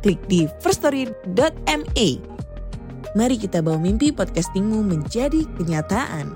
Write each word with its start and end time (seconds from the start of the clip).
klik 0.00 0.20
di 0.32 0.48
firststory.me. 0.64 2.08
Mari 3.12 3.36
kita 3.36 3.60
bawa 3.60 3.76
mimpi 3.76 4.08
podcastingmu 4.08 4.80
menjadi 4.80 5.44
kenyataan. 5.60 6.32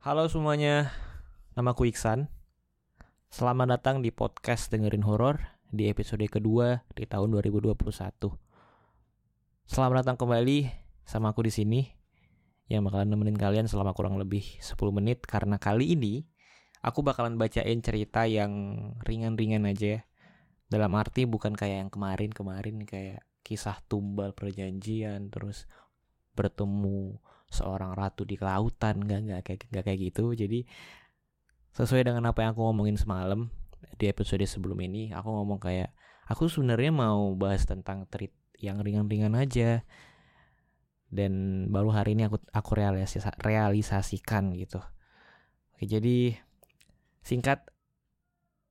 Halo 0.00 0.24
semuanya, 0.32 0.88
namaku 1.52 1.92
Iksan. 1.92 2.32
Selamat 3.28 3.76
datang 3.76 4.00
di 4.00 4.08
podcast 4.08 4.72
Dengerin 4.72 5.04
Horor 5.04 5.36
di 5.68 5.92
episode 5.92 6.24
kedua 6.32 6.80
di 6.96 7.04
tahun 7.04 7.28
2021. 7.36 7.76
Selamat 9.68 10.00
datang 10.00 10.16
kembali 10.16 10.72
sama 11.04 11.36
aku 11.36 11.44
di 11.44 11.52
sini 11.52 11.80
yang 12.72 12.88
bakalan 12.88 13.12
nemenin 13.12 13.36
kalian 13.36 13.68
selama 13.68 13.92
kurang 13.92 14.16
lebih 14.16 14.40
10 14.64 14.80
menit 14.96 15.28
karena 15.28 15.60
kali 15.60 15.92
ini 15.92 16.24
aku 16.82 17.02
bakalan 17.02 17.36
bacain 17.36 17.80
cerita 17.82 18.24
yang 18.24 18.52
ringan-ringan 19.02 19.66
aja 19.66 19.98
ya. 19.98 20.00
Dalam 20.68 20.92
arti 20.94 21.24
bukan 21.24 21.56
kayak 21.56 21.88
yang 21.88 21.90
kemarin-kemarin 21.90 22.84
kayak 22.84 23.24
kisah 23.40 23.80
tumbal 23.88 24.36
perjanjian 24.36 25.32
terus 25.32 25.64
bertemu 26.36 27.16
seorang 27.48 27.96
ratu 27.96 28.28
di 28.28 28.36
kelautan. 28.36 29.00
Nggak 29.00 29.20
nggak 29.24 29.40
kayak 29.42 29.60
nggak 29.72 29.84
kayak 29.84 30.00
gitu. 30.12 30.36
Jadi 30.36 30.68
sesuai 31.72 32.04
dengan 32.04 32.28
apa 32.28 32.44
yang 32.44 32.52
aku 32.52 32.62
ngomongin 32.68 33.00
semalam 33.00 33.48
di 33.96 34.10
episode 34.10 34.42
sebelum 34.42 34.78
ini 34.82 35.14
aku 35.14 35.30
ngomong 35.30 35.62
kayak 35.62 35.94
aku 36.26 36.50
sebenarnya 36.50 36.90
mau 36.90 37.32
bahas 37.38 37.62
tentang 37.64 38.04
treat 38.10 38.34
yang 38.60 38.82
ringan-ringan 38.82 39.34
aja. 39.34 39.82
Dan 41.08 41.64
baru 41.72 41.88
hari 41.96 42.12
ini 42.12 42.28
aku 42.28 42.36
aku 42.52 42.76
realisasi, 42.76 43.24
realisasikan 43.40 44.52
gitu. 44.52 44.84
Oke 45.72 45.88
jadi 45.88 46.36
singkat 47.28 47.68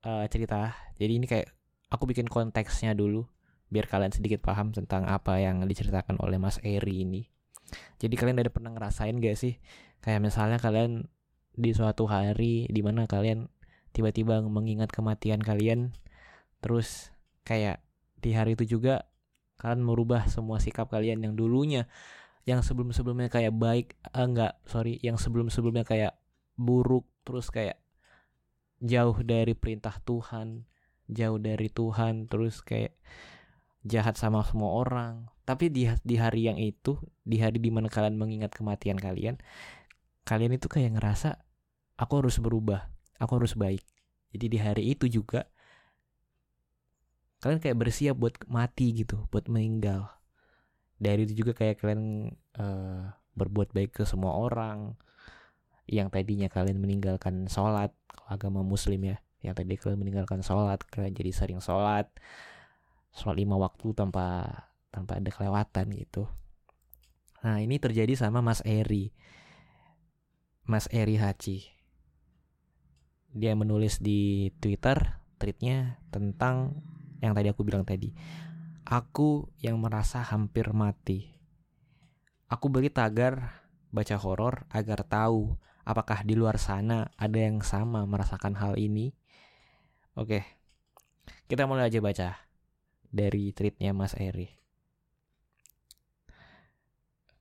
uh, 0.02 0.26
cerita. 0.26 0.74
Jadi 0.98 1.14
ini 1.22 1.30
kayak 1.30 1.54
aku 1.94 2.10
bikin 2.10 2.26
konteksnya 2.26 2.98
dulu 2.98 3.30
biar 3.70 3.86
kalian 3.86 4.10
sedikit 4.10 4.42
paham 4.42 4.74
tentang 4.74 5.06
apa 5.06 5.38
yang 5.38 5.62
diceritakan 5.70 6.18
oleh 6.18 6.42
Mas 6.42 6.58
Eri 6.66 7.06
ini. 7.06 7.30
Jadi 8.02 8.18
kalian 8.18 8.42
udah 8.42 8.54
pernah 8.54 8.72
ngerasain 8.74 9.22
gak 9.22 9.38
sih? 9.38 9.62
Kayak 10.02 10.26
misalnya 10.26 10.58
kalian 10.58 11.06
di 11.54 11.70
suatu 11.76 12.10
hari 12.10 12.66
di 12.72 12.82
mana 12.82 13.06
kalian 13.06 13.52
tiba-tiba 13.92 14.46
mengingat 14.46 14.94
kematian 14.94 15.42
kalian 15.42 15.90
terus 16.62 17.10
kayak 17.42 17.82
di 18.22 18.38
hari 18.38 18.54
itu 18.54 18.78
juga 18.78 19.10
kalian 19.58 19.82
merubah 19.82 20.30
semua 20.30 20.62
sikap 20.62 20.86
kalian 20.94 21.18
yang 21.26 21.34
dulunya 21.34 21.90
yang 22.46 22.62
sebelum-sebelumnya 22.62 23.34
kayak 23.34 23.58
baik 23.58 23.98
eh, 24.06 24.22
enggak 24.22 24.54
sorry 24.70 25.02
yang 25.02 25.18
sebelum-sebelumnya 25.18 25.82
kayak 25.82 26.14
buruk 26.62 27.10
terus 27.26 27.50
kayak 27.50 27.82
jauh 28.82 29.18
dari 29.26 29.58
perintah 29.58 29.98
Tuhan 30.04 30.68
jauh 31.08 31.40
dari 31.40 31.72
Tuhan 31.72 32.28
terus 32.28 32.60
kayak 32.60 32.94
jahat 33.88 34.20
sama 34.20 34.44
semua 34.44 34.76
orang. 34.84 35.32
Tapi 35.48 35.72
di 35.72 35.88
di 36.04 36.16
hari 36.20 36.52
yang 36.52 36.60
itu 36.60 37.00
di 37.24 37.40
hari 37.40 37.64
di 37.64 37.72
mana 37.72 37.88
kalian 37.88 38.20
mengingat 38.20 38.52
kematian 38.52 39.00
kalian 39.00 39.40
kalian 40.28 40.60
itu 40.60 40.68
kayak 40.68 41.00
ngerasa 41.00 41.40
aku 41.96 42.20
harus 42.20 42.36
berubah 42.44 42.92
aku 43.24 43.40
harus 43.40 43.56
baik. 43.56 43.84
Jadi 44.36 44.46
di 44.52 44.60
hari 44.60 44.84
itu 44.92 45.08
juga 45.08 45.48
kalian 47.40 47.64
kayak 47.64 47.80
bersiap 47.80 48.16
buat 48.20 48.36
mati 48.52 48.92
gitu 48.92 49.24
buat 49.32 49.48
meninggal. 49.48 50.12
Dari 51.00 51.24
itu 51.24 51.46
juga 51.46 51.56
kayak 51.56 51.80
kalian 51.80 52.36
uh, 52.60 53.16
berbuat 53.40 53.72
baik 53.72 54.02
ke 54.02 54.04
semua 54.04 54.36
orang 54.36 55.00
yang 55.88 56.12
tadinya 56.12 56.52
kalian 56.52 56.84
meninggalkan 56.84 57.48
sholat 57.48 57.96
agama 58.28 58.60
muslim 58.60 59.00
ya 59.08 59.18
yang 59.40 59.56
tadi 59.56 59.80
kalian 59.80 60.04
meninggalkan 60.04 60.44
sholat 60.44 60.84
kalian 60.92 61.16
jadi 61.16 61.32
sering 61.32 61.64
sholat 61.64 62.12
sholat 63.16 63.40
lima 63.40 63.56
waktu 63.56 63.96
tanpa 63.96 64.52
tanpa 64.92 65.18
ada 65.18 65.30
kelewatan 65.32 65.96
gitu. 65.96 66.28
Nah 67.42 67.64
ini 67.64 67.80
terjadi 67.80 68.14
sama 68.18 68.44
Mas 68.44 68.60
Eri. 68.66 69.16
Mas 70.68 70.92
Eri 70.92 71.16
Haji 71.16 71.78
dia 73.38 73.54
menulis 73.54 74.02
di 74.02 74.50
Twitter 74.58 74.98
tweetnya 75.38 76.02
tentang 76.10 76.82
yang 77.22 77.38
tadi 77.38 77.54
aku 77.54 77.62
bilang 77.62 77.86
tadi. 77.86 78.12
Aku 78.88 79.52
yang 79.60 79.78
merasa 79.84 80.24
hampir 80.24 80.72
mati. 80.72 81.36
Aku 82.48 82.72
beli 82.72 82.88
tagar 82.88 83.68
baca 83.92 84.16
horor 84.16 84.64
agar 84.72 85.04
tahu 85.04 85.60
apakah 85.88 86.28
di 86.28 86.36
luar 86.36 86.60
sana 86.60 87.08
ada 87.16 87.40
yang 87.40 87.64
sama 87.64 88.04
merasakan 88.04 88.60
hal 88.60 88.76
ini 88.76 89.16
Oke, 90.18 90.42
kita 91.46 91.70
mulai 91.70 91.94
aja 91.94 92.02
baca 92.02 92.42
dari 93.14 93.54
tweetnya 93.54 93.94
Mas 93.94 94.18
Eri. 94.18 94.50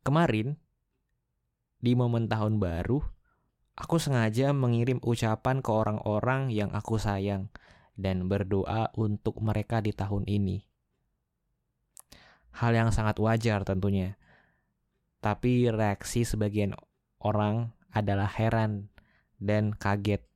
Kemarin, 0.05 0.61
di 1.81 1.97
momen 1.97 2.29
tahun 2.29 2.61
baru, 2.61 3.01
aku 3.81 3.97
sengaja 3.97 4.53
mengirim 4.53 5.01
ucapan 5.01 5.65
ke 5.65 5.73
orang-orang 5.73 6.53
yang 6.53 6.69
aku 6.77 7.01
sayang 7.01 7.49
dan 7.97 8.29
berdoa 8.29 8.93
untuk 8.93 9.41
mereka 9.41 9.81
di 9.81 9.97
tahun 9.97 10.29
ini. 10.29 10.61
Hal 12.61 12.77
yang 12.77 12.93
sangat 12.93 13.17
wajar 13.25 13.65
tentunya. 13.65 14.21
Tapi 15.25 15.73
reaksi 15.73 16.29
sebagian 16.29 16.77
orang 17.25 17.73
adalah 17.93 18.29
heran 18.29 18.89
dan 19.39 19.77
kaget 19.77 20.27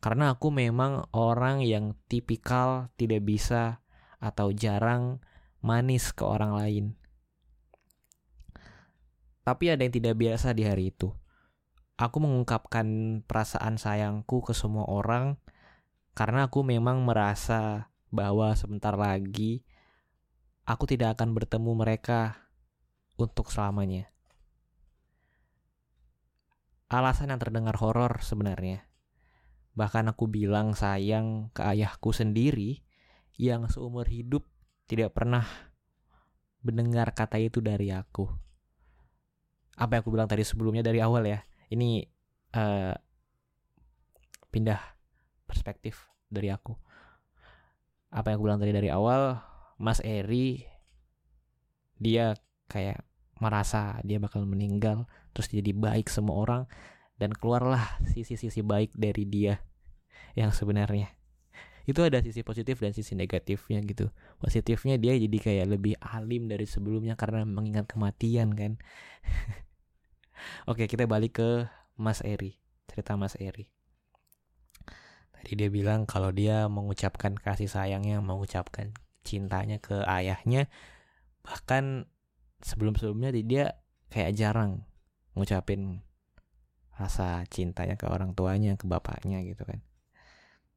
karena 0.00 0.32
aku 0.32 0.48
memang 0.48 1.04
orang 1.12 1.60
yang 1.60 1.92
tipikal 2.08 2.88
tidak 2.96 3.20
bisa 3.20 3.84
atau 4.16 4.48
jarang 4.48 5.20
manis 5.60 6.16
ke 6.16 6.24
orang 6.24 6.56
lain. 6.56 6.86
Tapi 9.44 9.68
ada 9.68 9.84
yang 9.84 9.92
tidak 9.92 10.16
biasa 10.16 10.56
di 10.56 10.64
hari 10.64 10.88
itu. 10.88 11.12
Aku 12.00 12.16
mengungkapkan 12.16 13.20
perasaan 13.28 13.76
sayangku 13.76 14.40
ke 14.40 14.56
semua 14.56 14.88
orang 14.88 15.36
karena 16.16 16.48
aku 16.48 16.64
memang 16.64 17.04
merasa 17.04 17.92
bahwa 18.08 18.56
sebentar 18.56 18.96
lagi 18.96 19.68
aku 20.64 20.88
tidak 20.88 21.20
akan 21.20 21.36
bertemu 21.36 21.76
mereka 21.76 22.48
untuk 23.20 23.52
selamanya. 23.52 24.08
Alasan 26.90 27.30
yang 27.30 27.38
terdengar 27.38 27.78
horor 27.78 28.18
sebenarnya 28.18 28.90
Bahkan 29.74 30.10
aku 30.10 30.26
bilang 30.26 30.74
sayang 30.74 31.54
ke 31.54 31.62
ayahku 31.62 32.10
sendiri 32.10 32.82
yang 33.38 33.70
seumur 33.70 34.04
hidup 34.10 34.44
tidak 34.90 35.14
pernah 35.14 35.46
mendengar 36.60 37.14
kata 37.14 37.38
itu 37.40 37.62
dari 37.62 37.94
aku. 37.94 38.26
Apa 39.80 39.96
yang 39.96 40.02
aku 40.04 40.12
bilang 40.12 40.28
tadi 40.28 40.44
sebelumnya 40.44 40.84
dari 40.84 41.00
awal 41.00 41.24
ya. 41.24 41.40
Ini 41.70 42.04
uh, 42.58 42.94
pindah 44.50 44.80
perspektif 45.46 46.10
dari 46.26 46.50
aku. 46.50 46.74
Apa 48.10 48.34
yang 48.34 48.36
aku 48.42 48.44
bilang 48.50 48.60
tadi 48.60 48.74
dari 48.74 48.90
awal, 48.90 49.38
Mas 49.78 50.02
Eri 50.02 50.66
dia 51.96 52.34
kayak 52.66 53.06
merasa 53.40 54.02
dia 54.04 54.20
bakal 54.20 54.44
meninggal 54.44 55.08
terus 55.32 55.50
jadi 55.50 55.70
baik 55.74 56.10
semua 56.10 56.36
orang 56.42 56.62
dan 57.20 57.36
keluarlah 57.36 58.00
sisi-sisi 58.08 58.64
baik 58.64 58.96
dari 58.96 59.28
dia 59.28 59.60
yang 60.34 60.54
sebenarnya. 60.54 61.12
Itu 61.88 62.06
ada 62.06 62.22
sisi 62.22 62.46
positif 62.46 62.78
dan 62.78 62.94
sisi 62.94 63.18
negatifnya 63.18 63.82
gitu. 63.82 64.14
Positifnya 64.38 64.94
dia 65.00 65.16
jadi 65.16 65.38
kayak 65.40 65.66
lebih 65.74 65.94
alim 65.98 66.46
dari 66.46 66.64
sebelumnya 66.68 67.18
karena 67.18 67.42
mengingat 67.42 67.90
kematian 67.90 68.54
kan? 68.54 68.78
Oke 70.70 70.88
kita 70.88 71.04
balik 71.04 71.42
ke 71.42 71.68
Mas 72.00 72.24
Eri 72.24 72.56
cerita 72.88 73.14
Mas 73.14 73.36
Eri. 73.38 73.70
Tadi 75.30 75.56
dia 75.56 75.70
bilang 75.72 76.04
kalau 76.04 76.34
dia 76.34 76.68
mengucapkan 76.68 77.32
kasih 77.38 77.70
sayangnya 77.70 78.20
mengucapkan 78.20 78.92
cintanya 79.24 79.78
ke 79.80 80.00
ayahnya 80.04 80.68
bahkan 81.44 82.08
sebelum 82.60 82.96
sebelumnya 82.96 83.32
dia 83.32 83.80
kayak 84.12 84.36
jarang 84.36 84.84
ngucapin 85.40 86.04
rasa 86.92 87.48
cintanya 87.48 87.96
ke 87.96 88.04
orang 88.04 88.36
tuanya 88.36 88.76
ke 88.76 88.84
bapaknya 88.84 89.40
gitu 89.40 89.64
kan. 89.64 89.80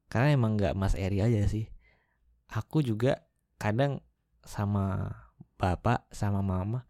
Karena 0.07 0.31
emang 0.31 0.55
nggak 0.55 0.79
Mas 0.79 0.95
Eri 0.95 1.19
aja 1.19 1.43
sih. 1.51 1.67
Aku 2.47 2.79
juga 2.79 3.27
kadang 3.59 3.99
sama 4.47 5.11
bapak 5.59 6.07
sama 6.11 6.43
mama 6.43 6.83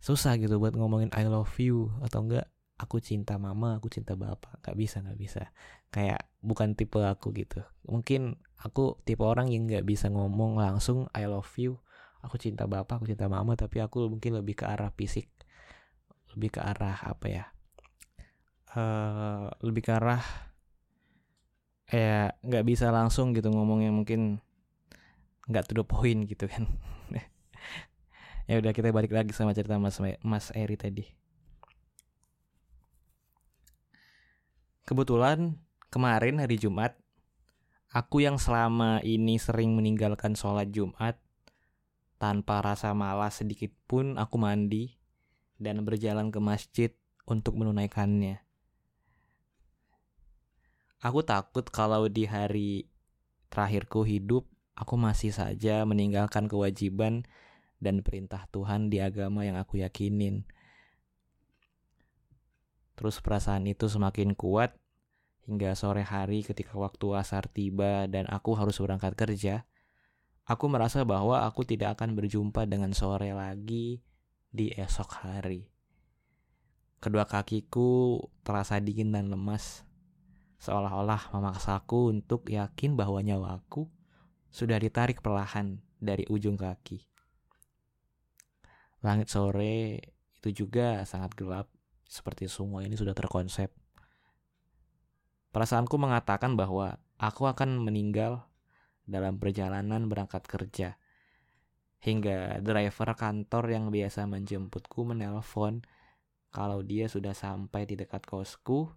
susah 0.00 0.40
gitu 0.40 0.56
buat 0.56 0.72
ngomongin 0.72 1.12
I 1.12 1.28
love 1.28 1.52
you 1.60 1.92
atau 2.00 2.24
enggak 2.24 2.48
aku 2.80 3.04
cinta 3.04 3.40
mama 3.40 3.80
aku 3.80 3.88
cinta 3.88 4.12
bapak. 4.12 4.60
Nggak 4.60 4.76
bisa 4.76 4.96
nggak 5.00 5.16
bisa. 5.16 5.42
Kayak 5.88 6.28
bukan 6.44 6.76
tipe 6.76 7.00
aku 7.00 7.32
gitu. 7.32 7.64
Mungkin 7.88 8.36
aku 8.60 9.00
tipe 9.08 9.24
orang 9.24 9.48
yang 9.48 9.64
nggak 9.64 9.88
bisa 9.88 10.12
ngomong 10.12 10.60
langsung 10.60 11.08
I 11.16 11.24
love 11.24 11.48
you 11.56 11.80
aku 12.20 12.36
cinta 12.36 12.68
bapak 12.68 13.00
aku 13.00 13.06
cinta 13.08 13.26
mama 13.26 13.56
tapi 13.56 13.80
aku 13.80 14.08
mungkin 14.08 14.36
lebih 14.36 14.60
ke 14.60 14.64
arah 14.68 14.92
fisik 14.92 15.28
lebih 16.36 16.58
ke 16.58 16.60
arah 16.62 16.98
apa 17.06 17.26
ya? 17.26 17.44
Uh, 18.70 19.50
lebih 19.66 19.82
ke 19.82 19.92
arah 19.94 20.22
ya 21.90 22.30
nggak 22.46 22.62
bisa 22.62 22.94
langsung 22.94 23.34
gitu 23.34 23.50
ngomongnya 23.50 23.90
mungkin 23.90 24.38
nggak 25.50 25.66
to 25.66 25.74
the 25.74 25.84
gitu 26.26 26.46
kan. 26.46 26.66
Ya 28.50 28.58
udah 28.58 28.74
kita 28.74 28.90
balik 28.90 29.14
lagi 29.14 29.30
sama 29.30 29.54
cerita 29.54 29.78
mas 29.78 30.02
mas 30.26 30.50
Eri 30.58 30.74
tadi. 30.74 31.06
Kebetulan 34.82 35.54
kemarin 35.86 36.42
hari 36.42 36.58
Jumat 36.58 36.98
aku 37.94 38.26
yang 38.26 38.42
selama 38.42 39.02
ini 39.06 39.38
sering 39.38 39.74
meninggalkan 39.78 40.34
sholat 40.34 40.70
Jumat 40.74 41.18
tanpa 42.18 42.58
rasa 42.58 42.90
malas 42.90 43.38
sedikit 43.38 43.70
pun 43.86 44.18
aku 44.18 44.34
mandi 44.38 44.99
dan 45.60 45.84
berjalan 45.84 46.32
ke 46.32 46.40
masjid 46.40 46.90
untuk 47.28 47.60
menunaikannya. 47.60 48.40
Aku 51.04 51.20
takut 51.20 51.64
kalau 51.68 52.08
di 52.08 52.24
hari 52.24 52.88
terakhirku 53.52 54.04
hidup, 54.04 54.48
aku 54.72 54.96
masih 54.96 55.32
saja 55.32 55.84
meninggalkan 55.84 56.48
kewajiban 56.48 57.28
dan 57.80 58.00
perintah 58.04 58.48
Tuhan 58.52 58.88
di 58.88 59.00
agama 59.00 59.44
yang 59.44 59.56
aku 59.56 59.80
yakinin. 59.80 60.44
Terus 62.96 63.20
perasaan 63.24 63.64
itu 63.64 63.88
semakin 63.88 64.36
kuat 64.36 64.76
hingga 65.48 65.72
sore 65.72 66.04
hari 66.04 66.44
ketika 66.44 66.76
waktu 66.76 67.16
asar 67.16 67.48
tiba 67.48 68.04
dan 68.08 68.28
aku 68.28 68.52
harus 68.52 68.76
berangkat 68.76 69.16
kerja. 69.16 69.64
Aku 70.44 70.68
merasa 70.68 71.00
bahwa 71.08 71.48
aku 71.48 71.64
tidak 71.64 71.96
akan 71.96 72.12
berjumpa 72.12 72.68
dengan 72.68 72.92
sore 72.92 73.32
lagi 73.32 74.04
di 74.50 74.74
esok 74.74 75.22
hari. 75.24 75.70
Kedua 77.00 77.24
kakiku 77.24 78.20
terasa 78.44 78.76
dingin 78.76 79.14
dan 79.14 79.32
lemas 79.32 79.88
seolah-olah 80.60 81.32
memaksaku 81.32 82.12
untuk 82.12 82.52
yakin 82.52 82.92
bahwa 82.92 83.24
nyawaku 83.24 83.88
sudah 84.52 84.76
ditarik 84.76 85.24
perlahan 85.24 85.80
dari 85.96 86.28
ujung 86.28 86.60
kaki. 86.60 87.00
Langit 89.00 89.32
sore 89.32 90.04
itu 90.36 90.64
juga 90.64 91.00
sangat 91.08 91.32
gelap, 91.32 91.72
seperti 92.04 92.44
semua 92.52 92.84
ini 92.84 92.92
sudah 93.00 93.16
terkonsep. 93.16 93.72
Perasaanku 95.56 95.96
mengatakan 95.96 96.52
bahwa 96.52 97.00
aku 97.16 97.48
akan 97.48 97.80
meninggal 97.80 98.44
dalam 99.08 99.40
perjalanan 99.40 100.04
berangkat 100.04 100.44
kerja. 100.44 100.99
Hingga 102.00 102.64
driver 102.64 103.12
kantor 103.12 103.64
yang 103.68 103.92
biasa 103.92 104.24
menjemputku 104.24 105.04
menelpon 105.04 105.84
kalau 106.48 106.80
dia 106.80 107.06
sudah 107.06 107.36
sampai 107.36 107.84
di 107.84 107.94
dekat 107.94 108.24
kosku 108.24 108.90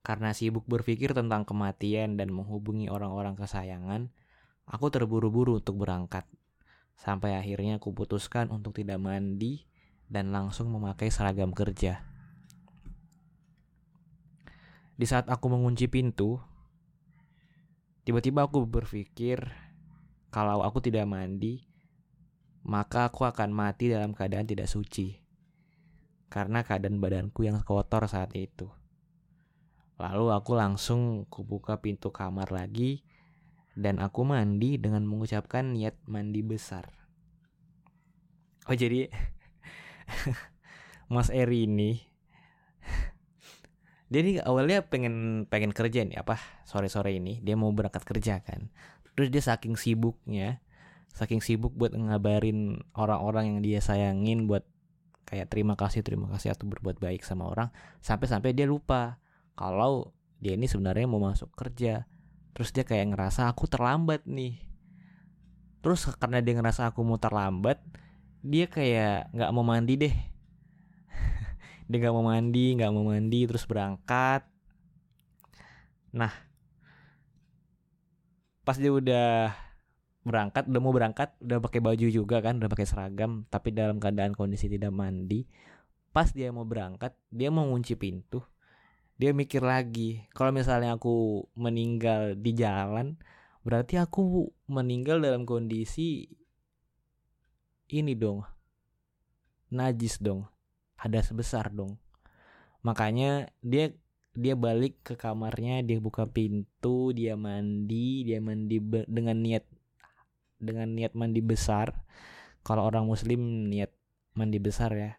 karena 0.00 0.32
sibuk 0.32 0.64
berpikir 0.64 1.12
tentang 1.12 1.44
kematian 1.44 2.16
dan 2.16 2.32
menghubungi 2.32 2.88
orang-orang 2.88 3.36
kesayangan, 3.36 4.08
aku 4.64 4.88
terburu-buru 4.88 5.60
untuk 5.60 5.76
berangkat. 5.84 6.24
Sampai 6.96 7.36
akhirnya 7.36 7.80
aku 7.80 7.92
putuskan 7.92 8.48
untuk 8.48 8.76
tidak 8.76 9.00
mandi 9.00 9.64
dan 10.08 10.32
langsung 10.32 10.72
memakai 10.72 11.12
seragam 11.12 11.52
kerja. 11.52 12.04
Di 15.00 15.06
saat 15.08 15.28
aku 15.32 15.48
mengunci 15.48 15.88
pintu, 15.88 16.40
tiba-tiba 18.04 18.44
aku 18.44 18.68
berpikir 18.68 19.48
kalau 20.30 20.62
aku 20.62 20.78
tidak 20.78 21.10
mandi, 21.10 21.66
maka 22.62 23.10
aku 23.10 23.26
akan 23.26 23.50
mati 23.50 23.90
dalam 23.90 24.14
keadaan 24.14 24.46
tidak 24.46 24.70
suci. 24.70 25.18
Karena 26.30 26.62
keadaan 26.62 27.02
badanku 27.02 27.42
yang 27.42 27.58
kotor 27.66 28.06
saat 28.06 28.30
itu. 28.38 28.70
Lalu 30.00 30.32
aku 30.32 30.56
langsung 30.56 31.28
kubuka 31.28 31.82
pintu 31.82 32.08
kamar 32.08 32.48
lagi 32.54 33.04
dan 33.76 34.00
aku 34.00 34.24
mandi 34.24 34.80
dengan 34.80 35.04
mengucapkan 35.04 35.76
niat 35.76 35.98
mandi 36.08 36.40
besar. 36.40 36.88
Oh 38.64 38.72
jadi 38.72 39.12
Mas 41.12 41.28
Eri 41.28 41.66
ini 41.66 42.00
dia 44.10 44.20
nih 44.24 44.40
awalnya 44.46 44.86
pengen 44.86 45.44
pengen 45.50 45.74
kerja 45.74 46.06
nih 46.06 46.22
apa 46.22 46.38
sore-sore 46.64 47.14
ini 47.18 47.42
dia 47.44 47.58
mau 47.58 47.68
berangkat 47.74 48.06
kerja 48.06 48.40
kan. 48.40 48.72
Terus 49.20 49.28
dia 49.28 49.44
saking 49.44 49.76
sibuknya, 49.76 50.64
saking 51.12 51.44
sibuk 51.44 51.76
buat 51.76 51.92
ngabarin 51.92 52.80
orang-orang 52.96 53.52
yang 53.52 53.58
dia 53.60 53.84
sayangin 53.84 54.48
buat 54.48 54.64
kayak 55.28 55.52
terima 55.52 55.76
kasih 55.76 56.00
terima 56.00 56.24
kasih 56.32 56.56
atau 56.56 56.64
berbuat 56.64 56.96
baik 56.96 57.20
sama 57.20 57.44
orang 57.44 57.68
sampai-sampai 58.00 58.56
dia 58.56 58.64
lupa 58.64 59.20
kalau 59.60 60.16
dia 60.40 60.56
ini 60.56 60.64
sebenarnya 60.64 61.04
mau 61.04 61.20
masuk 61.20 61.52
kerja. 61.52 62.08
Terus 62.56 62.72
dia 62.72 62.88
kayak 62.88 63.12
ngerasa 63.12 63.44
aku 63.44 63.68
terlambat 63.68 64.24
nih. 64.24 64.56
Terus 65.84 66.08
karena 66.16 66.40
dia 66.40 66.56
ngerasa 66.56 66.88
aku 66.88 67.04
mau 67.04 67.20
terlambat 67.20 67.76
dia 68.40 68.72
kayak 68.72 69.28
nggak 69.36 69.52
mau 69.52 69.60
mandi 69.60 70.00
deh. 70.00 70.16
Dia 71.92 71.96
nggak 72.00 72.14
mau 72.16 72.24
mandi 72.24 72.72
nggak 72.72 72.88
mau 72.88 73.04
mandi 73.04 73.44
terus 73.44 73.68
berangkat. 73.68 74.48
Nah 76.16 76.32
pas 78.70 78.78
dia 78.78 78.94
udah 78.94 79.50
berangkat 80.22 80.70
udah 80.70 80.78
mau 80.78 80.94
berangkat 80.94 81.34
udah 81.42 81.58
pakai 81.58 81.82
baju 81.82 82.06
juga 82.06 82.38
kan 82.38 82.62
udah 82.62 82.70
pakai 82.70 82.86
seragam 82.86 83.42
tapi 83.50 83.74
dalam 83.74 83.98
keadaan 83.98 84.30
kondisi 84.30 84.70
tidak 84.70 84.94
mandi 84.94 85.42
pas 86.14 86.30
dia 86.30 86.54
mau 86.54 86.62
berangkat 86.62 87.10
dia 87.34 87.50
mau 87.50 87.66
ngunci 87.66 87.98
pintu 87.98 88.38
dia 89.18 89.34
mikir 89.34 89.66
lagi 89.66 90.22
kalau 90.30 90.54
misalnya 90.54 90.94
aku 90.94 91.42
meninggal 91.58 92.38
di 92.38 92.54
jalan 92.54 93.18
berarti 93.66 93.98
aku 93.98 94.46
meninggal 94.70 95.18
dalam 95.18 95.42
kondisi 95.42 96.30
ini 97.90 98.14
dong 98.14 98.46
najis 99.74 100.22
dong 100.22 100.46
ada 101.00 101.18
sebesar 101.24 101.72
dong. 101.72 101.96
Makanya 102.84 103.48
dia 103.64 103.96
dia 104.40 104.56
balik 104.56 105.04
ke 105.04 105.14
kamarnya 105.20 105.84
dia 105.84 106.00
buka 106.00 106.24
pintu 106.24 107.12
dia 107.12 107.36
mandi 107.36 108.24
dia 108.24 108.40
mandi 108.40 108.80
dengan 109.06 109.36
niat 109.36 109.64
dengan 110.56 110.88
niat 110.90 111.12
mandi 111.12 111.44
besar 111.44 111.92
kalau 112.64 112.88
orang 112.88 113.04
muslim 113.04 113.68
niat 113.68 113.92
mandi 114.32 114.56
besar 114.56 114.90
ya 114.96 115.12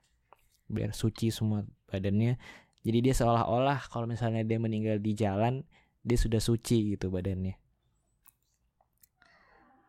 biar 0.71 0.97
suci 0.97 1.29
semua 1.29 1.61
badannya 1.85 2.41
jadi 2.81 2.97
dia 3.05 3.13
seolah-olah 3.13 3.93
kalau 3.93 4.09
misalnya 4.09 4.41
dia 4.41 4.57
meninggal 4.57 4.97
di 4.97 5.13
jalan, 5.13 5.61
dia 6.01 6.17
sudah 6.17 6.41
suci 6.41 6.97
gitu 6.97 7.13
badannya. 7.13 7.53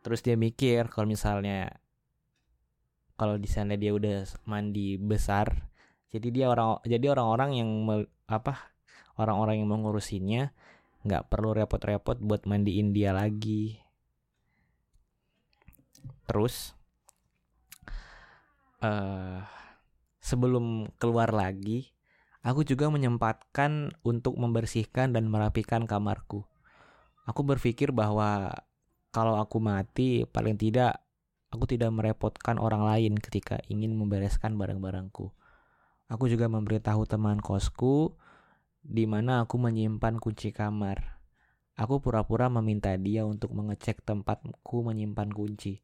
Terus 0.05 0.21
dia 0.21 0.37
mikir 0.37 0.93
kalau 0.93 1.09
misalnya 1.09 1.73
kalau 3.17 3.41
di 3.41 3.49
sana 3.49 3.81
dia 3.81 3.97
udah 3.97 4.29
mandi 4.45 5.01
besar, 5.01 5.73
jadi 6.13 6.29
dia 6.29 6.47
orang 6.53 6.85
jadi 6.85 7.17
orang-orang 7.17 7.51
yang 7.57 7.71
me, 7.87 7.97
apa 8.29 8.72
orang-orang 9.19 9.61
yang 9.65 9.71
mengurusinya 9.71 10.53
nggak 11.03 11.27
perlu 11.29 11.57
repot-repot 11.57 12.21
buat 12.23 12.47
mandiin 12.47 12.95
dia 12.95 13.11
lagi. 13.11 13.81
Terus 16.29 16.73
uh, 18.81 19.43
sebelum 20.23 20.89
keluar 20.97 21.35
lagi 21.35 21.93
Aku 22.43 22.67
juga 22.67 22.91
menyempatkan 22.91 23.95
untuk 24.03 24.35
membersihkan 24.35 25.15
dan 25.15 25.31
merapikan 25.31 25.87
kamarku. 25.87 26.43
Aku 27.23 27.47
berpikir 27.47 27.95
bahwa 27.95 28.51
kalau 29.15 29.39
aku 29.39 29.63
mati, 29.63 30.27
paling 30.27 30.59
tidak 30.59 30.99
aku 31.55 31.71
tidak 31.71 31.95
merepotkan 31.95 32.59
orang 32.59 32.83
lain 32.83 33.15
ketika 33.15 33.63
ingin 33.71 33.95
membereskan 33.95 34.59
barang-barangku. 34.59 35.31
Aku 36.11 36.25
juga 36.27 36.51
memberitahu 36.51 37.07
teman 37.07 37.39
kosku 37.39 38.19
di 38.83 39.07
mana 39.07 39.47
aku 39.47 39.57
menyimpan 39.63 40.19
kunci 40.19 40.51
kamar. 40.51 41.23
Aku 41.79 42.03
pura-pura 42.03 42.53
meminta 42.53 42.93
dia 42.99 43.25
untuk 43.25 43.55
mengecek 43.57 44.05
tempatku 44.05 44.85
menyimpan 44.85 45.31
kunci. 45.33 45.81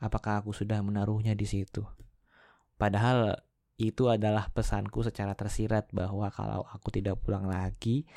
Apakah 0.00 0.40
aku 0.40 0.54
sudah 0.54 0.80
menaruhnya 0.80 1.36
di 1.36 1.44
situ? 1.44 1.84
Padahal 2.80 3.36
itu 3.76 4.08
adalah 4.08 4.48
pesanku 4.48 5.04
secara 5.04 5.36
tersirat 5.36 5.92
bahwa 5.92 6.32
kalau 6.32 6.64
aku 6.72 6.88
tidak 6.88 7.20
pulang 7.20 7.44
lagi, 7.44 8.08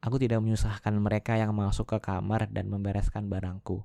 aku 0.00 0.16
tidak 0.16 0.40
menyusahkan 0.40 0.96
mereka 0.96 1.36
yang 1.36 1.52
masuk 1.52 1.92
ke 1.92 1.98
kamar 2.00 2.48
dan 2.48 2.72
membereskan 2.72 3.28
barangku. 3.28 3.84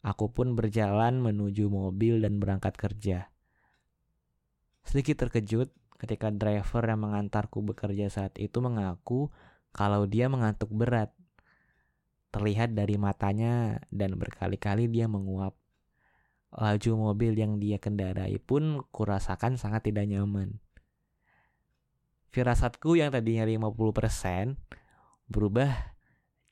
Aku 0.00 0.32
pun 0.32 0.56
berjalan 0.58 1.20
menuju 1.22 1.70
mobil 1.70 2.24
dan 2.24 2.40
berangkat 2.40 2.74
kerja. 2.74 3.30
Sedikit 4.82 5.28
terkejut 5.28 5.70
ketika 6.00 6.32
driver 6.32 6.80
yang 6.80 7.04
mengantarku 7.04 7.60
bekerja 7.60 8.08
saat 8.08 8.40
itu 8.40 8.64
mengaku 8.64 9.28
kalau 9.76 10.08
dia 10.08 10.32
mengantuk 10.32 10.72
berat. 10.72 11.12
Terlihat 12.30 12.72
dari 12.72 12.96
matanya 12.96 13.82
dan 13.92 14.16
berkali-kali 14.16 14.88
dia 14.88 15.10
menguap. 15.10 15.58
Laju 16.50 17.10
mobil 17.12 17.36
yang 17.36 17.60
dia 17.60 17.76
kendarai 17.76 18.40
pun 18.40 18.82
kurasakan 18.90 19.60
sangat 19.60 19.90
tidak 19.90 20.08
nyaman. 20.08 20.58
Firasatku 22.30 22.94
yang 22.94 23.10
tadinya 23.10 23.42
50% 23.42 24.54
berubah 25.26 25.70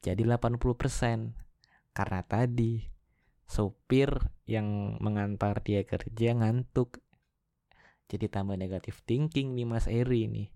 jadi 0.03 0.23
80% 0.23 1.35
karena 1.95 2.21
tadi 2.23 2.87
sopir 3.49 4.11
yang 4.47 4.99
mengantar 5.03 5.63
dia 5.65 5.83
kerja 5.83 6.35
ngantuk. 6.37 7.03
Jadi 8.09 8.27
tambah 8.33 8.57
negatif 8.57 9.05
thinking 9.05 9.53
nih 9.53 9.69
Mas 9.69 9.85
Eri 9.85 10.25
nih. 10.27 10.49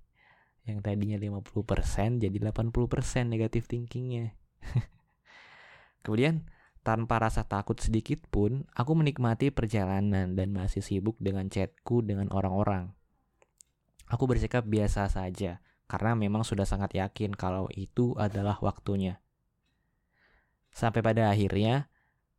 Yang 0.65 0.79
tadinya 0.81 1.19
50% 1.21 2.23
jadi 2.23 2.37
80% 2.41 3.29
negatif 3.29 3.69
thinkingnya. 3.69 4.33
Kemudian 6.03 6.49
tanpa 6.83 7.23
rasa 7.23 7.47
takut 7.47 7.79
sedikit 7.79 8.27
pun, 8.27 8.67
aku 8.75 8.93
menikmati 8.99 9.55
perjalanan 9.55 10.35
dan 10.35 10.51
masih 10.51 10.83
sibuk 10.83 11.15
dengan 11.23 11.47
chatku 11.47 12.03
dengan 12.03 12.31
orang-orang. 12.35 12.91
Aku 14.11 14.27
bersikap 14.27 14.67
biasa 14.67 15.07
saja, 15.07 15.63
karena 15.87 16.19
memang 16.19 16.43
sudah 16.43 16.67
sangat 16.67 16.99
yakin 16.99 17.39
kalau 17.39 17.71
itu 17.71 18.19
adalah 18.19 18.59
waktunya. 18.59 19.23
Sampai 20.75 21.05
pada 21.07 21.31
akhirnya, 21.31 21.87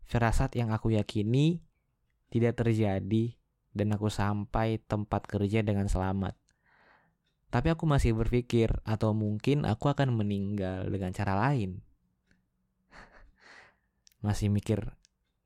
firasat 0.09 0.59
yang 0.59 0.75
aku 0.75 0.91
yakini 0.91 1.63
tidak 2.33 2.59
terjadi 2.59 3.37
dan 3.73 3.93
aku 3.97 4.07
sampai 4.07 4.77
tempat 4.85 5.25
kerja 5.25 5.65
dengan 5.65 5.89
selamat. 5.89 6.37
Tapi 7.53 7.69
aku 7.69 7.85
masih 7.85 8.17
berpikir 8.17 8.73
atau 8.81 9.13
mungkin 9.13 9.65
aku 9.69 9.89
akan 9.89 10.13
meninggal 10.17 10.89
dengan 10.89 11.13
cara 11.13 11.37
lain. 11.37 11.85
Masih 14.25 14.49
mikir 14.49 14.81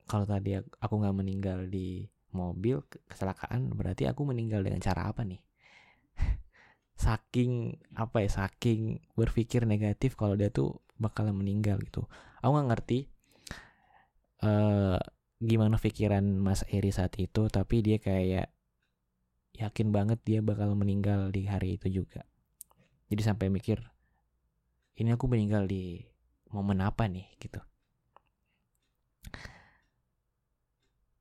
kalau 0.08 0.24
tadi 0.24 0.56
aku 0.56 0.94
nggak 1.04 1.12
meninggal 1.12 1.68
di 1.68 2.08
mobil 2.32 2.80
kecelakaan 2.88 3.76
berarti 3.76 4.08
aku 4.08 4.24
meninggal 4.24 4.64
dengan 4.64 4.80
cara 4.80 5.12
apa 5.12 5.20
nih? 5.20 5.44
Saking 7.04 7.76
apa 7.92 8.24
ya 8.24 8.30
saking 8.32 9.04
berpikir 9.12 9.68
negatif 9.68 10.16
kalau 10.16 10.32
dia 10.32 10.48
tuh 10.48 10.80
bakalan 10.96 11.36
meninggal 11.36 11.76
gitu. 11.84 12.08
Aku 12.40 12.56
nggak 12.56 12.68
ngerti 12.72 13.12
uh, 14.48 14.96
gimana 15.38 15.78
pikiran 15.78 16.24
Mas 16.38 16.66
Eri 16.66 16.90
saat 16.90 17.14
itu 17.22 17.46
tapi 17.46 17.80
dia 17.80 18.02
kayak 18.02 18.50
yakin 19.54 19.94
banget 19.94 20.18
dia 20.26 20.42
bakal 20.42 20.74
meninggal 20.74 21.30
di 21.30 21.46
hari 21.46 21.78
itu 21.78 22.02
juga 22.02 22.26
jadi 23.06 23.32
sampai 23.32 23.48
mikir 23.48 23.78
ini 24.98 25.14
aku 25.14 25.30
meninggal 25.30 25.70
di 25.70 26.02
momen 26.50 26.82
apa 26.82 27.06
nih 27.06 27.30
gitu 27.38 27.62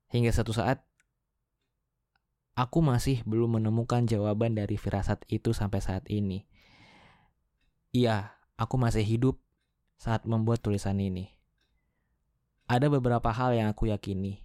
Hingga 0.07 0.33
satu 0.33 0.49
saat, 0.49 0.81
aku 2.57 2.81
masih 2.81 3.21
belum 3.27 3.61
menemukan 3.61 4.07
jawaban 4.09 4.57
dari 4.57 4.79
firasat 4.79 5.21
itu 5.29 5.53
sampai 5.53 5.83
saat 5.83 6.07
ini. 6.09 6.49
Iya, 7.93 8.33
aku 8.57 8.81
masih 8.81 9.05
hidup 9.05 9.37
saat 9.99 10.25
membuat 10.25 10.65
tulisan 10.65 10.97
ini. 10.97 11.36
Ada 12.67 12.91
beberapa 12.91 13.31
hal 13.31 13.55
yang 13.55 13.71
aku 13.71 13.87
yakini. 13.87 14.43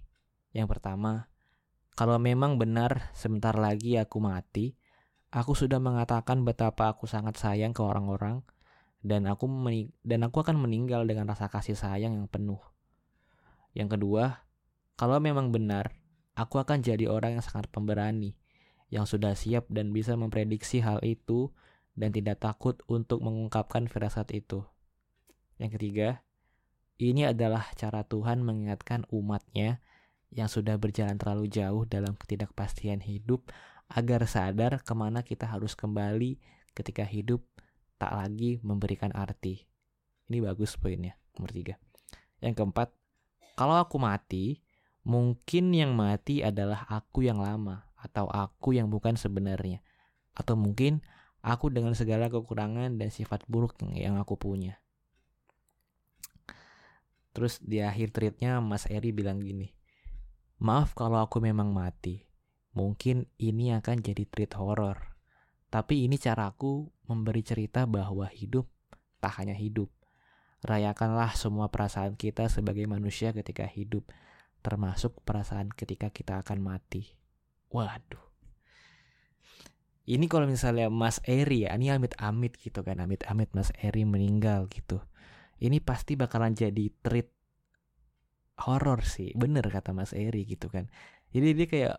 Yang 0.54 0.78
pertama, 0.78 1.26
kalau 1.98 2.22
memang 2.22 2.54
benar 2.54 3.10
sebentar 3.18 3.50
lagi 3.58 3.98
aku 3.98 4.22
mati, 4.22 4.78
aku 5.34 5.58
sudah 5.58 5.82
mengatakan 5.82 6.46
betapa 6.46 6.94
aku 6.94 7.10
sangat 7.10 7.34
sayang 7.34 7.74
ke 7.74 7.82
orang-orang 7.82 8.46
dan 9.02 9.26
aku 9.26 9.50
dan 10.06 10.22
aku 10.22 10.38
akan 10.38 10.54
meninggal 10.54 11.02
dengan 11.02 11.26
rasa 11.26 11.50
kasih 11.50 11.74
sayang 11.74 12.14
yang 12.14 12.30
penuh. 12.30 12.62
Yang 13.74 13.98
kedua, 13.98 14.46
kalau 14.94 15.18
memang 15.18 15.50
benar, 15.50 15.98
aku 16.38 16.62
akan 16.62 16.78
jadi 16.78 17.10
orang 17.10 17.42
yang 17.42 17.44
sangat 17.44 17.74
pemberani, 17.74 18.38
yang 18.86 19.02
sudah 19.02 19.34
siap 19.34 19.66
dan 19.66 19.90
bisa 19.90 20.14
memprediksi 20.14 20.78
hal 20.78 21.02
itu 21.02 21.50
dan 21.98 22.14
tidak 22.14 22.38
takut 22.38 22.78
untuk 22.86 23.18
mengungkapkan 23.18 23.90
firasat 23.90 24.30
itu. 24.30 24.62
Yang 25.58 25.82
ketiga, 25.82 26.22
ini 27.10 27.26
adalah 27.26 27.66
cara 27.74 28.06
Tuhan 28.06 28.46
mengingatkan 28.46 29.08
umatnya 29.10 29.82
yang 30.30 30.46
sudah 30.46 30.78
berjalan 30.78 31.18
terlalu 31.18 31.50
jauh 31.50 31.82
dalam 31.88 32.14
ketidakpastian 32.14 33.02
hidup 33.02 33.50
agar 33.90 34.24
sadar 34.24 34.80
ke 34.80 34.92
mana 34.94 35.20
kita 35.26 35.44
harus 35.48 35.76
kembali 35.76 36.40
ketika 36.72 37.04
hidup 37.04 37.44
tak 38.00 38.12
lagi 38.16 38.58
memberikan 38.64 39.12
arti. 39.12 39.68
Ini 40.26 40.42
bagus 40.42 40.74
poinnya, 40.80 41.14
nomor 41.36 41.52
tiga. 41.52 41.74
Yang 42.42 42.58
keempat, 42.58 42.88
kalau 43.54 43.78
aku 43.78 44.00
mati, 44.00 44.64
mungkin 45.06 45.70
yang 45.70 45.94
mati 45.94 46.42
adalah 46.42 46.88
aku 46.90 47.22
yang 47.22 47.38
lama 47.38 47.86
atau 47.94 48.26
aku 48.26 48.74
yang 48.74 48.90
bukan 48.90 49.14
sebenarnya. 49.14 49.84
Atau 50.34 50.58
mungkin 50.58 51.04
aku 51.44 51.70
dengan 51.70 51.94
segala 51.94 52.26
kekurangan 52.26 52.98
dan 52.98 53.08
sifat 53.14 53.46
buruk 53.46 53.78
yang 53.94 54.18
aku 54.18 54.34
punya. 54.34 54.81
Terus 57.32 57.60
di 57.64 57.80
akhir 57.80 58.12
tweetnya 58.12 58.60
Mas 58.60 58.84
Eri 58.88 59.12
bilang 59.12 59.40
gini, 59.40 59.72
Maaf 60.62 60.94
kalau 60.94 61.18
aku 61.18 61.42
memang 61.42 61.74
mati, 61.74 62.22
mungkin 62.76 63.26
ini 63.40 63.74
akan 63.74 64.04
jadi 64.04 64.24
tweet 64.28 64.54
horor. 64.54 65.16
Tapi 65.72 66.04
ini 66.04 66.20
caraku 66.20 66.86
memberi 67.08 67.40
cerita 67.40 67.88
bahwa 67.88 68.28
hidup 68.28 68.68
tak 69.18 69.40
hanya 69.40 69.56
hidup, 69.56 69.88
Rayakanlah 70.62 71.34
semua 71.34 71.66
perasaan 71.74 72.14
kita 72.14 72.46
sebagai 72.46 72.86
manusia 72.86 73.34
ketika 73.34 73.66
hidup, 73.66 74.06
termasuk 74.62 75.10
perasaan 75.26 75.74
ketika 75.74 76.14
kita 76.14 76.38
akan 76.38 76.62
mati. 76.62 77.18
Waduh. 77.74 78.22
Ini 80.06 80.30
kalau 80.30 80.46
misalnya 80.46 80.86
Mas 80.86 81.18
Eri 81.26 81.66
ya, 81.66 81.74
ini 81.74 81.90
amit-amit 81.90 82.54
gitu 82.62 82.86
kan, 82.86 83.02
amit-amit 83.02 83.50
Mas 83.58 83.74
Eri 83.74 84.06
meninggal 84.06 84.70
gitu. 84.70 85.02
Ini 85.58 85.78
pasti 85.84 86.16
bakalan 86.16 86.54
jadi 86.56 86.88
treat 87.02 87.28
horor 88.62 89.02
sih, 89.02 89.34
bener 89.34 89.66
kata 89.68 89.90
Mas 89.90 90.14
Eri 90.14 90.46
gitu 90.46 90.70
kan. 90.70 90.86
Jadi 91.34 91.48
dia 91.56 91.66
kayak 91.66 91.96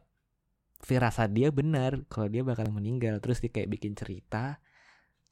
firasat 0.83 1.31
dia 1.31 1.49
benar 1.49 2.03
kalau 2.11 2.27
dia 2.27 2.43
bakal 2.43 2.69
meninggal, 2.71 3.19
terus 3.23 3.39
dia 3.39 3.51
kayak 3.51 3.71
bikin 3.71 3.95
cerita 3.95 4.59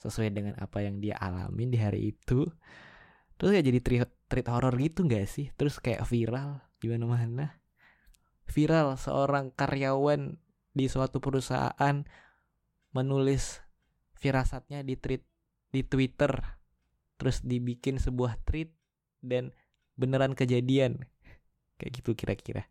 sesuai 0.01 0.33
dengan 0.33 0.53
apa 0.57 0.81
yang 0.81 0.97
dia 0.97 1.15
alamin 1.19 1.69
di 1.69 1.79
hari 1.79 2.15
itu. 2.15 2.49
Terus 3.37 3.49
kayak 3.57 3.65
jadi 3.67 3.79
treat 3.81 4.09
treat 4.29 4.47
horror 4.49 4.73
gitu 4.77 5.05
gak 5.05 5.27
sih? 5.29 5.49
Terus 5.53 5.77
kayak 5.77 6.05
viral 6.07 6.61
gimana 6.81 7.05
mana? 7.05 7.47
Viral 8.49 8.97
seorang 8.97 9.53
karyawan 9.53 10.41
di 10.71 10.87
suatu 10.87 11.19
perusahaan 11.19 12.05
menulis 12.91 13.59
firasatnya 14.15 14.83
di 14.83 14.95
tweet 14.99 15.23
di 15.71 15.81
Twitter 15.87 16.60
terus 17.21 17.45
dibikin 17.45 18.01
sebuah 18.01 18.41
tweet 18.49 18.73
dan 19.21 19.53
beneran 19.93 20.33
kejadian. 20.33 21.05
Kayak 21.77 22.01
gitu 22.01 22.17
kira-kira 22.17 22.65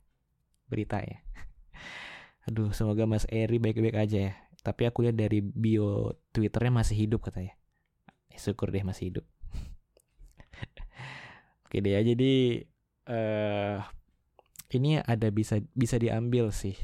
beritanya. 0.66 1.23
Aduh 2.50 2.75
semoga 2.75 3.07
Mas 3.07 3.30
Eri 3.30 3.62
baik-baik 3.62 3.95
aja 3.95 4.19
ya. 4.19 4.35
Tapi 4.66 4.90
aku 4.90 5.07
lihat 5.07 5.14
dari 5.14 5.38
bio 5.38 6.19
Twitternya 6.35 6.83
masih 6.83 7.07
hidup 7.07 7.30
katanya. 7.30 7.54
Syukur 8.35 8.75
deh 8.75 8.83
masih 8.83 9.14
hidup. 9.14 9.26
Oke 11.71 11.78
deh 11.78 11.95
ya 11.95 12.02
jadi 12.02 12.66
uh, 13.07 13.78
ini 14.75 14.99
ada 14.99 15.30
bisa 15.30 15.62
bisa 15.78 15.95
diambil 15.95 16.50
sih 16.50 16.75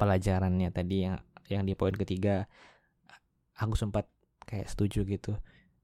pelajarannya 0.00 0.72
tadi 0.72 1.04
yang 1.04 1.20
yang 1.52 1.68
di 1.68 1.76
poin 1.76 1.92
ketiga. 1.92 2.48
Aku 3.60 3.76
sempat 3.76 4.08
kayak 4.48 4.72
setuju 4.72 5.04
gitu. 5.04 5.36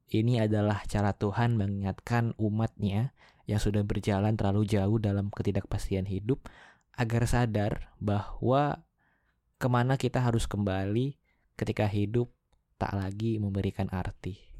Ini 0.05 0.45
adalah 0.45 0.85
cara 0.85 1.17
Tuhan 1.17 1.57
mengingatkan 1.57 2.37
umatnya 2.37 3.17
yang 3.49 3.57
sudah 3.57 3.81
berjalan 3.81 4.37
terlalu 4.37 4.69
jauh 4.69 4.97
dalam 5.01 5.33
ketidakpastian 5.33 6.05
hidup 6.05 6.45
agar 6.93 7.25
sadar 7.25 7.93
bahwa 7.97 8.85
ke 9.57 9.67
mana 9.67 9.97
kita 9.97 10.21
harus 10.21 10.45
kembali 10.45 11.17
ketika 11.57 11.89
hidup 11.89 12.29
tak 12.77 12.93
lagi 12.93 13.41
memberikan 13.41 13.89
arti. 13.89 14.54